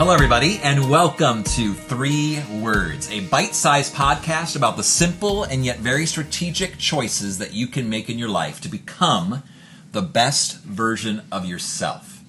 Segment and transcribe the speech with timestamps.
[0.00, 5.62] Hello, everybody, and welcome to Three Words, a bite sized podcast about the simple and
[5.62, 9.42] yet very strategic choices that you can make in your life to become
[9.92, 12.22] the best version of yourself.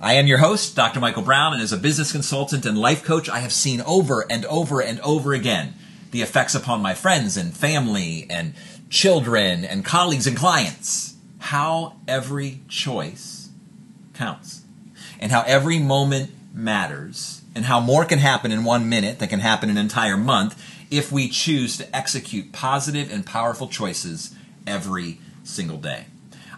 [0.00, 0.98] I am your host, Dr.
[0.98, 4.44] Michael Brown, and as a business consultant and life coach, I have seen over and
[4.46, 5.74] over and over again
[6.10, 8.54] the effects upon my friends and family and
[8.90, 11.14] children and colleagues and clients.
[11.38, 13.50] How every choice
[14.14, 14.62] counts,
[15.20, 19.40] and how every moment matters, and how more can happen in one minute than can
[19.40, 24.34] happen in an entire month if we choose to execute positive and powerful choices
[24.66, 26.04] every single day.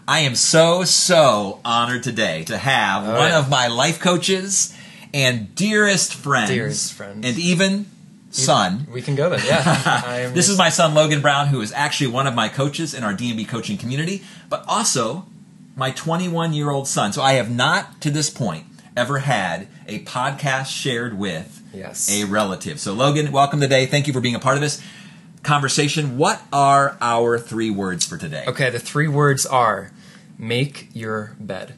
[0.07, 3.33] I am so, so honored today to have All one right.
[3.33, 4.73] of my life coaches
[5.13, 7.25] and dearest friends, Dearest friends.
[7.25, 7.87] and even
[8.29, 8.87] son.
[8.93, 9.43] We can go there.
[9.43, 10.29] Yeah.
[10.33, 13.13] This is my son Logan Brown, who is actually one of my coaches in our
[13.13, 15.25] DMB coaching community, but also
[15.75, 17.11] my 21 year old son.
[17.11, 18.65] So I have not, to this point,
[18.97, 22.09] ever had a podcast shared with Yes.
[22.11, 22.79] a relative.
[22.79, 23.85] So Logan, welcome today.
[23.85, 24.81] Thank you for being a part of this
[25.43, 26.17] conversation.
[26.17, 28.43] What are our three words for today?
[28.47, 29.91] Okay, the three words are
[30.37, 31.75] make your bed.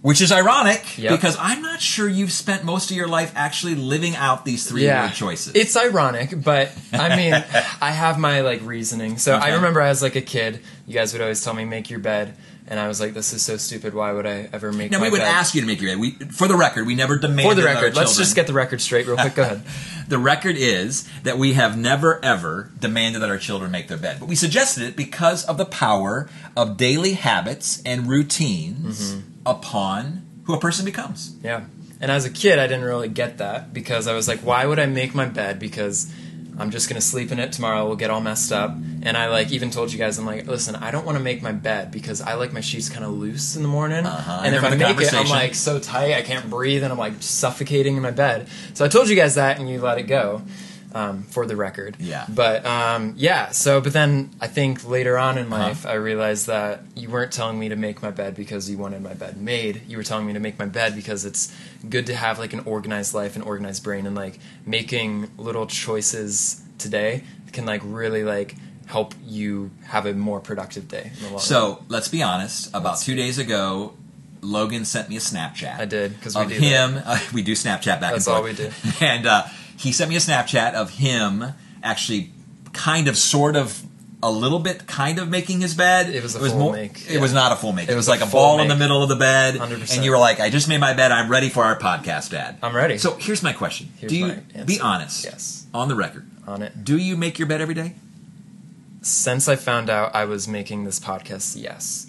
[0.00, 1.12] Which is ironic Yep.
[1.12, 4.84] because I'm not sure you've spent most of your life actually living out these three
[4.84, 5.06] yeah.
[5.06, 5.54] word choices.
[5.54, 7.32] It's ironic, but I mean,
[7.80, 9.16] I have my like reasoning.
[9.18, 9.46] So Okay.
[9.50, 12.34] I remember as like a kid, you guys would always tell me make your bed,
[12.66, 13.92] and I was like, this is so stupid.
[13.94, 15.28] Why would I ever make now my we would bed?
[15.28, 16.00] ask you to make your bed.
[16.00, 18.80] We, for the record, we never demanded For the record, let's just get the record
[18.80, 19.34] straight real quick.
[19.34, 19.62] Go ahead.
[20.06, 24.18] The record is that we have never ever demanded that our children make their bed,
[24.20, 29.20] but we suggested it because of the power of daily habits and routines Mm-hmm.
[29.46, 31.34] upon who a person becomes.
[31.42, 31.64] Yeah.
[32.02, 34.78] And as a kid, I didn't really get that because I was like, why would
[34.78, 35.58] I make my bed?
[35.58, 36.12] Because
[36.58, 37.86] I'm just gonna sleep in it tomorrow.
[37.86, 38.76] We'll get all messed up.
[39.02, 41.42] And I like even told you guys, I'm like, listen, I don't want to make
[41.42, 44.06] my bed because I like my sheets kind of loose in the morning.
[44.06, 46.92] Uh-huh, I And if I make it, I'm like so tight, I can't breathe, and
[46.92, 48.48] I'm like suffocating in my bed.
[48.72, 50.42] So I told you guys that, and you let it go.
[50.94, 52.24] Um, for the record, Yeah.
[52.28, 56.84] But um, yeah, so but then I think later on in life, I realized that
[56.94, 59.82] you weren't telling me to make my bed because you wanted my bed made.
[59.88, 61.52] You were telling me to make my bed because it's
[61.88, 66.62] good to have like an organized life, an organized brain, and like making little choices
[66.78, 67.24] today
[67.54, 68.54] can like really like
[68.86, 71.10] help you have a more productive day.
[71.14, 71.40] In the long run.
[71.40, 72.68] So let's be honest.
[72.68, 73.94] About Let's two days ago,
[74.42, 75.78] Logan sent me a Snapchat.
[75.78, 77.00] I did because we of do him.
[77.02, 78.56] Uh, we do Snapchat back That's and forth.
[78.58, 79.04] That's all we do.
[79.06, 79.44] And uh,
[79.76, 81.44] he sent me a Snapchat of him
[81.82, 82.30] actually,
[82.72, 83.82] kind of, sort of,
[84.22, 86.08] a little bit, kind of making his bed.
[86.08, 87.20] It was a full make, It yeah.
[87.20, 87.88] was not a full make.
[87.88, 89.94] It, It was, was like a ball in the middle of the bed, 100%.
[89.94, 91.12] and you were like, "I just made my bed.
[91.12, 92.96] I'm ready for our podcast, Dad." I'm ready.
[92.96, 94.64] So here's my question: Here's Do you my answer.
[94.64, 95.24] be honest?
[95.24, 95.66] Yes.
[95.74, 96.84] On the record, on it.
[96.84, 97.96] do you make your bed every day?
[99.02, 102.06] Since I found out I was making this podcast, yes.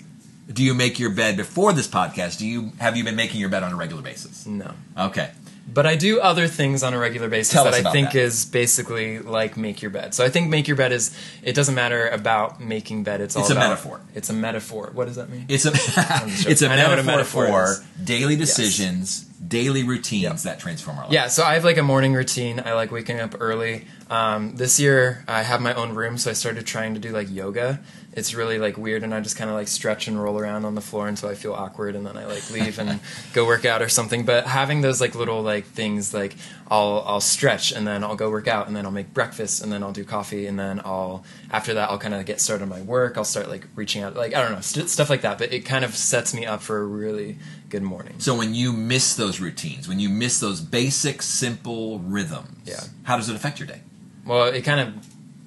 [0.52, 2.38] Do you make your bed before this podcast?
[2.38, 4.46] Do you have you been making your bed on a regular basis?
[4.46, 4.72] No.
[4.98, 5.32] Okay.
[5.68, 8.20] But I do other things on a regular basis Tell that I think that.
[8.20, 10.14] is basically like make your bed.
[10.14, 13.20] So I think make your bed is it doesn't matter about making bed.
[13.20, 14.02] It's all It's a about- metaphor.
[14.14, 14.92] It's a metaphor.
[14.94, 15.46] What does that mean?
[15.50, 16.70] It's a it's a joking.
[16.72, 20.54] I know what metaphor, a metaphor for daily decisions, daily routines Yep.
[20.56, 21.14] that transform our life.
[21.14, 22.62] Yeah, so I have like a morning routine.
[22.64, 23.86] I like waking up early.
[24.10, 27.30] Um, this year I have my own room, so I started trying to do like
[27.30, 27.80] yoga.
[28.14, 30.74] It's really like weird, and I just kind of like stretch and roll around on
[30.74, 33.00] the floor until I feel awkward, and then I like leave and
[33.34, 34.24] go work out or something.
[34.24, 36.36] But having those like little like things, like
[36.70, 39.72] I'll I'll stretch, and then I'll go work out, and then I'll make breakfast, and
[39.72, 42.70] then I'll do coffee, and then I'll after that I'll kind of get started on
[42.70, 43.18] my work.
[43.18, 45.38] I'll start like reaching out, like I don't know st- stuff like that.
[45.38, 47.38] But it kind of sets me up for a really
[47.70, 48.16] good morning.
[48.20, 52.82] So when you miss those routines, when you miss those basic, simple rhythms, Yeah.
[53.04, 53.82] how does it affect your day?
[54.26, 54.94] Well, it kind of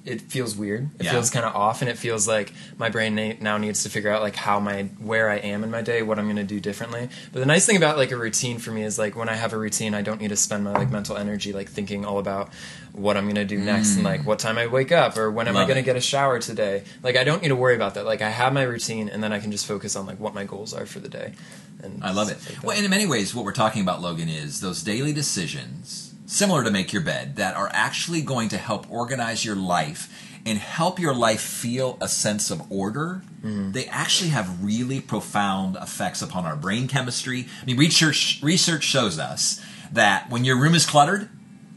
[0.05, 0.89] it feels weird.
[0.99, 1.11] It Yeah.
[1.11, 4.11] feels kind of off, and it feels like my brain na- now needs to figure
[4.11, 6.59] out like how my where I am in my day, what I'm going to do
[6.59, 7.09] differently.
[7.31, 9.53] But the nice thing about like a routine for me is like when I have
[9.53, 12.49] a routine, I don't need to spend my like mental energy like thinking all about
[12.93, 14.25] what I'm going to do next and like mm.
[14.25, 16.83] what time I wake up or when am I going to get a shower today.
[17.03, 18.05] Like I don't need to worry about that.
[18.05, 20.43] Like I have my routine, and then I can just focus on like what my
[20.43, 21.33] goals are for the day.
[21.83, 22.37] And I love it.
[22.49, 22.83] like Well, that.
[22.83, 26.93] in many ways, what we're talking about, Logan, is those daily decisions, similar to make
[26.93, 31.41] your bed, that are actually going to help organize your life and help your life
[31.41, 33.23] feel a sense of order.
[33.41, 33.71] Mm-hmm.
[33.71, 37.47] They actually have really profound effects upon our brain chemistry.
[37.61, 39.59] I mean, research research shows us
[39.91, 41.29] that when your room is cluttered,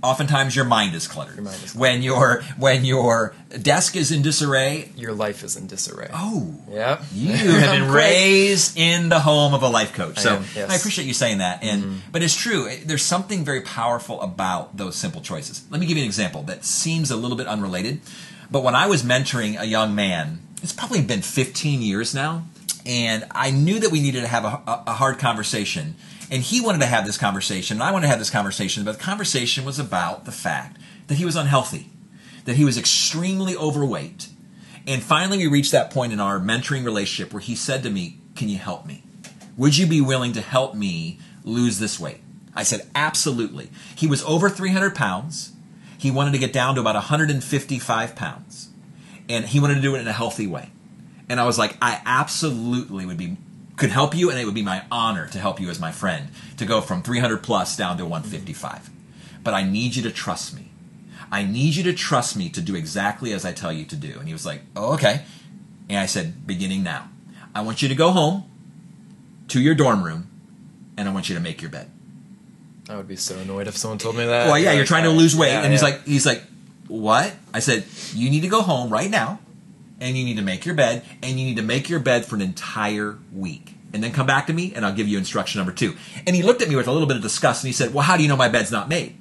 [0.03, 1.37] oftentimes your mind is cluttered.
[1.37, 1.81] Your mind is cluttered.
[1.81, 6.11] When your when your desk is in disarray, your life is in disarray.
[6.13, 7.03] oh, yeah.
[7.13, 10.19] you have been raised in the home of a life coach.
[10.19, 10.71] I So am, yes.
[10.71, 11.63] I appreciate you saying that.
[11.63, 11.97] And mm-hmm.
[12.13, 12.69] but it's true.
[12.69, 15.63] Eh, there's something very powerful about those simple choices.
[15.71, 18.01] Let me give you an example that seems a little bit unrelated.
[18.51, 22.45] But when I was mentoring a young man, it's probably been 15 years now.
[22.85, 25.95] and I knew that we needed to have a, a hard conversation.
[26.33, 28.97] And he wanted to have this conversation, and I wanted to have this conversation, but
[28.97, 31.91] the conversation was about the fact that he was unhealthy,
[32.47, 34.31] that he was extremely overweight.
[34.87, 38.17] And finally, we reached that point in our mentoring relationship where he said to me,
[38.35, 39.03] Can you help me?
[39.59, 42.23] Would you be willing to help me lose this weight?
[42.55, 43.69] I said, Absolutely.
[43.95, 45.53] He was over 300 pounds.
[45.99, 48.71] He wanted to get down to about 155 pounds.
[49.29, 50.71] And he wanted to do it in a healthy way.
[51.29, 53.37] And I was like, I absolutely would be
[53.77, 56.29] could help you and it would be my honor to help you as my friend
[56.57, 58.91] to go from 300 plus down to 155.
[59.43, 60.69] But I need you to trust me.
[61.31, 64.19] I need you to trust me to do exactly as I tell you to do.
[64.19, 65.23] And he was like, Oh, okay.
[65.89, 67.09] And I said, beginning now.
[67.55, 68.45] I want you to go home
[69.49, 70.29] to your dorm room
[70.97, 71.91] and I want you to make your bed.
[72.89, 74.49] I would be so annoyed if someone told me that.
[74.49, 75.89] Well, yeah, you're trying to lose weight, yeah, and he's yeah.
[75.89, 76.43] like, he's like,
[76.89, 77.33] what?
[77.55, 79.39] I said, you need to go home right now,
[80.03, 82.35] and you need to make your bed, and you need to make your bed for
[82.35, 85.73] an entire week, and then come back to me, and I'll give you instruction number
[85.73, 85.95] two.
[86.27, 88.05] And he looked at me with a little bit of disgust, and he said, well,
[88.05, 89.15] how do you know my bed's not made?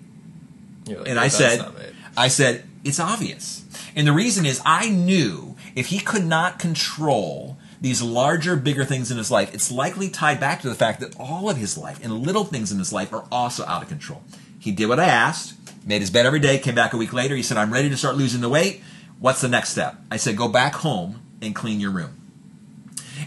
[0.87, 3.63] Like, And I said, made." I said, it's obvious.
[3.95, 9.11] And the reason is I knew if he could not control these larger, bigger things
[9.11, 11.99] in his life, it's likely tied back to the fact that all of his life
[12.03, 14.21] and little things in his life are also out of control.
[14.59, 15.55] He did what I asked,
[15.85, 17.35] made his bed every day, came back a week later.
[17.35, 18.83] He said, I'm ready to start losing the weight.
[19.21, 19.97] What's the next step?
[20.09, 22.19] I said, go back home and clean your room.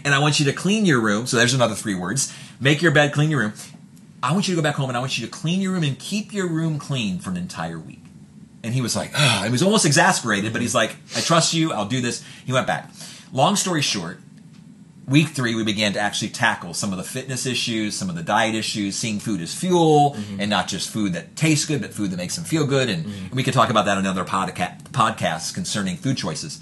[0.03, 1.25] And I want you to clean your room.
[1.25, 2.35] So there's another three words.
[2.59, 3.53] Make your bed, clean your room.
[4.21, 5.83] I want you to go back home and I want you to clean your room
[5.83, 8.01] and keep your room clean for an entire week.
[8.61, 11.71] And he was like, oh, he was almost exasperated, but he's like, I trust you,
[11.71, 12.25] I'll do this.
[12.45, 12.91] He went back.
[13.31, 14.19] Long story short,
[15.07, 18.23] week three, we began to actually tackle some of the fitness issues, some of the
[18.23, 20.39] diet issues, seeing food as fuel, mm-hmm.
[20.39, 22.89] and not just food that tastes good, but food that makes them feel good.
[22.89, 26.59] And, and we could talk about that in another podca- podcast concerning food choices.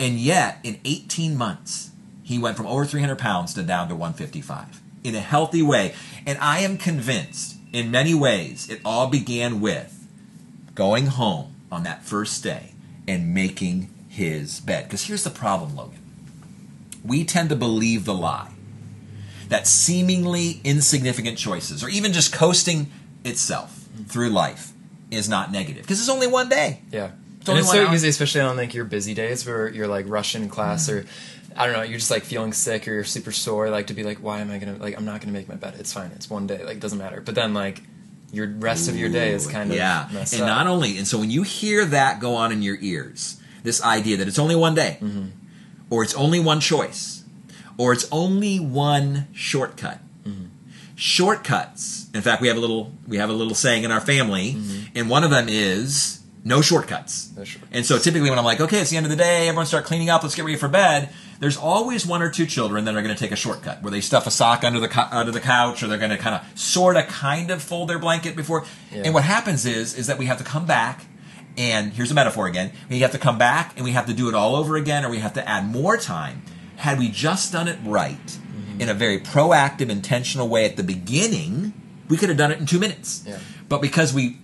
[0.00, 1.90] And yet, in 18 months,
[2.22, 5.94] he went from over 300 pounds to down to 155 in a healthy way.
[6.26, 10.08] And I am convinced, in many ways, it all began with
[10.74, 12.72] going home on that first day
[13.06, 14.84] and making his bed.
[14.84, 16.03] Because here's the problem, Logan.
[17.04, 18.50] We tend to believe the lie
[19.48, 22.90] that seemingly insignificant choices, or even just coasting
[23.24, 24.72] itself through life,
[25.10, 25.82] is not negative.
[25.82, 26.80] Because it's only one day.
[26.90, 27.10] Yeah.
[27.40, 27.94] It's and it's so hour.
[27.94, 31.04] easy, especially on like your busy days where you're like rushing class or
[31.54, 34.02] I don't know, you're just like feeling sick or you're super sore, like to be
[34.02, 35.74] like, why am I gonna like I'm not gonna make my bed.
[35.78, 36.10] It's fine.
[36.14, 36.64] It's one day.
[36.64, 37.20] Like it doesn't matter.
[37.20, 37.82] But then like
[38.32, 40.08] your rest of your day is kind of yeah.
[40.10, 40.38] and up.
[40.40, 44.16] not only, and so when you hear that go on in your ears, this idea
[44.16, 45.26] that it's only one day, Mm-hmm.
[45.90, 47.24] Or it's only one choice,
[47.78, 49.98] or it's only one shortcut.
[50.26, 50.46] Mm-hmm.
[50.96, 52.08] Shortcuts.
[52.14, 54.98] In fact, we have a little we have a little saying in our family, Mm-hmm.
[54.98, 57.30] and one of them is no shortcuts.
[57.36, 57.72] No shortcuts.
[57.74, 59.84] And so typically when I'm like, okay, it's the end of the day, everyone start
[59.86, 61.08] cleaning up, let's get ready for bed.
[61.40, 64.00] There's always one or two children that are going to take a shortcut where they
[64.00, 66.58] stuff a sock under the co- under the couch, or they're going to kind of
[66.58, 68.64] sort of kind of fold their blanket before.
[68.92, 69.02] Yeah.
[69.06, 71.06] And what happens is is that we have to come back.
[71.56, 72.72] And here's a metaphor again.
[72.88, 75.10] We have to come back and we have to do it all over again, or
[75.10, 76.42] we have to add more time.
[76.76, 78.80] Had we just done it right Mm-hmm.
[78.82, 81.72] in a very proactive, intentional way at the beginning,
[82.08, 83.24] we could have done it in two minutes.
[83.26, 83.38] Yeah.
[83.68, 84.38] But because we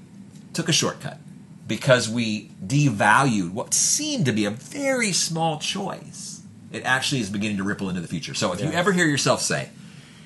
[0.52, 1.18] took a shortcut,
[1.66, 6.42] because we devalued what seemed to be a very small choice,
[6.72, 8.34] it actually is beginning to ripple into the future.
[8.34, 9.68] So if you ever hear yourself say,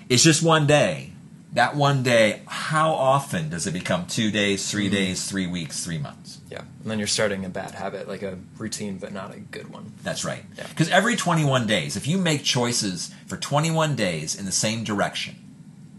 [0.09, 1.13] it's just one day,
[1.55, 4.95] that one day, how often does it become two days, 3 mm-hmm.
[4.95, 6.41] days, three weeks, three months?
[6.51, 6.61] Yeah.
[6.83, 9.93] And then you're starting a bad habit, like a routine but not a good one.
[10.03, 10.45] That's right.
[10.59, 10.67] Yeah.
[10.69, 15.37] Because every 21 days, if you make choices for 21 days in the same direction,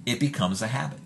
[0.05, 1.00] it becomes a habit.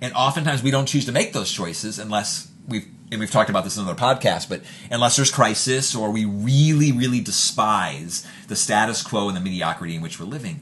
[0.00, 3.62] And oftentimes we don't choose to make those choices unless we've and we've talked about
[3.62, 9.00] this in another podcast, but unless there's crisis or we really, really despise the status
[9.00, 10.60] quo and the mediocrity in which we're living.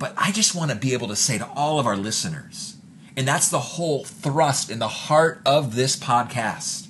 [0.00, 2.78] But I just want to be able to say to all of our listeners,
[3.16, 6.88] and that's the whole thrust in the heart of this podcast,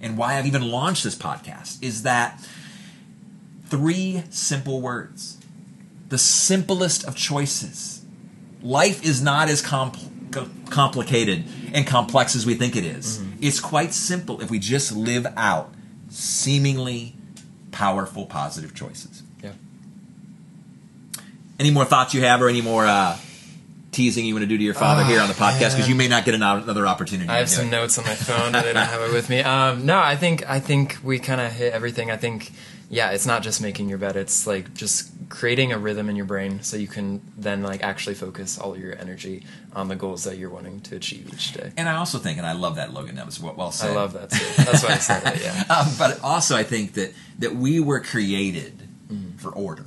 [0.00, 2.40] and why I've even launched this podcast, is that
[3.66, 5.38] three simple words.
[6.08, 8.04] The simplest of choices.
[8.62, 13.18] Life is not as compl- complicated and complex as we think it is.
[13.18, 13.38] Mm-hmm.
[13.42, 15.74] It's quite simple if we just live out
[16.10, 17.16] seemingly
[17.72, 19.24] powerful, positive choices.
[21.58, 23.16] Any more thoughts you have, or any more uh,
[23.92, 25.72] teasing you want to do to your father here on the podcast?
[25.72, 27.28] Because you may not get another opportunity.
[27.28, 27.70] I have some it.
[27.70, 29.40] notes on my phone, but I don't have it with me.
[29.40, 32.10] Um, no, I think I think we kind of hit everything.
[32.10, 32.52] I think,
[32.90, 34.16] yeah, it's not just making your bed.
[34.16, 38.14] It's like just creating a rhythm in your brain so you can then like actually
[38.14, 41.72] focus all your energy on the goals that you're wanting to achieve each day.
[41.76, 43.16] And I also think, and I love that, Logan.
[43.16, 43.90] That was well said.
[43.90, 44.62] I love that too.
[44.62, 45.42] That's why I said it.
[45.42, 45.64] Yeah.
[45.70, 48.82] Um, but also, I think that that we were created
[49.38, 49.84] for order,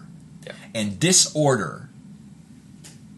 [0.73, 1.89] and disorder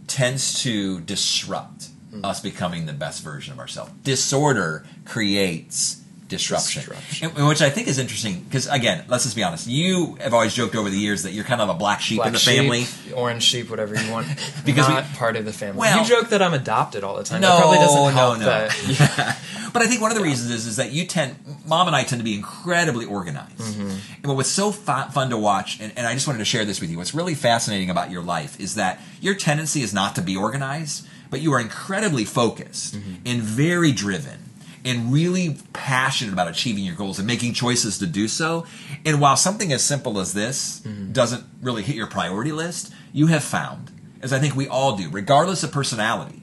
[0.08, 2.26] tends to disrupt mm.
[2.26, 3.92] us becoming the best version of ourselves.
[4.04, 6.01] Disorder creates
[6.32, 7.32] disruption, Disruption.
[7.38, 9.68] And- which I think is interesting because again, let's just be honest.
[9.68, 12.28] You have always joked over the years that you're kind of a black sheep Black
[12.28, 12.86] in the sheep, family.
[13.14, 14.26] orange sheep, whatever you want.
[14.66, 15.80] Because we- not part of the family.
[15.80, 17.42] Well- you joke that I'm adopted all the time.
[17.42, 18.46] No, that probably doesn't no, help no.
[18.46, 19.38] that.
[19.74, 22.04] But I think one of the reasons is is that you tend, mom and I
[22.04, 23.58] tend to be incredibly organized.
[23.58, 23.90] Mm-hmm.
[24.18, 26.66] And what was so fu- fun to watch, and, and I just wanted to share
[26.66, 26.98] this with you.
[26.98, 31.08] What's really fascinating about your life is that your tendency is not to be organized,
[31.30, 33.14] but you are incredibly focused Mm-hmm.
[33.26, 34.40] and very driven.
[34.84, 35.56] And really
[35.92, 38.66] passionate about achieving your goals and making choices to do so.
[39.06, 41.12] And while something as simple as this Mm-hmm.
[41.12, 45.10] doesn't really hit your priority list, you have found, as I think we all do,
[45.12, 46.42] regardless of personality,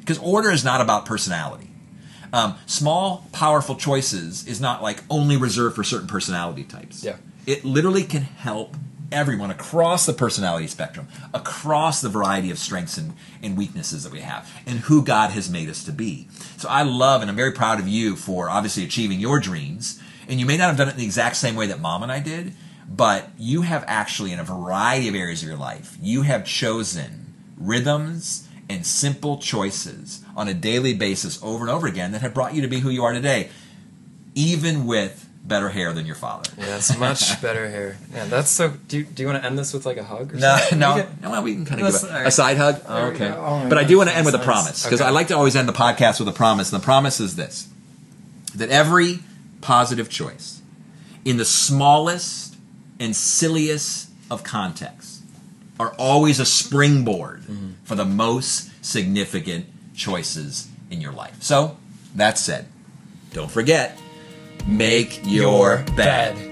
[0.00, 1.70] because order is not about personality.
[2.32, 7.02] Um, small, powerful choices is not like only reserved for certain personality types.
[7.02, 7.16] Yeah.
[7.46, 8.76] It literally can help
[9.12, 14.20] everyone across the personality spectrum, across the variety of strengths and, and weaknesses that we
[14.20, 16.28] have, and who God has made us to be.
[16.56, 20.00] So I love and I'm very proud of you for obviously achieving your dreams.
[20.28, 22.12] And you may not have done it in the exact same way that mom and
[22.12, 22.54] I did,
[22.88, 27.34] but you have actually, in a variety of areas of your life, you have chosen
[27.56, 32.54] rhythms and simple choices on a daily basis over and over again that have brought
[32.54, 33.50] you to be who you are today,
[34.34, 36.50] even with better hair than your father.
[36.56, 37.98] Yeah, it's much better hair.
[38.14, 38.70] Yeah, that's so.
[38.88, 40.32] Do you, do you want to end this with like a hug?
[40.32, 40.78] Or No, something?
[40.78, 41.30] no, You get- no.
[41.30, 42.76] Well, we can kind of give a, all a side hug.
[42.82, 43.28] There we okay.
[43.36, 45.08] Oh my but I do want to end with a promise because okay.
[45.08, 47.68] I like to always end the podcast with a promise, and the promise is this:
[48.54, 49.18] that every
[49.60, 50.62] positive choice,
[51.26, 52.56] in the smallest
[52.98, 55.22] and silliest of contexts,
[55.78, 57.70] are always a springboard Mm-hmm.
[57.84, 61.42] for the most significant choices in your life.
[61.42, 61.76] So,
[62.14, 62.66] that said,
[63.32, 63.98] don't forget,
[64.66, 66.49] make your, bed.